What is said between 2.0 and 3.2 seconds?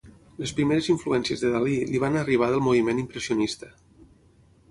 van arribar del moviment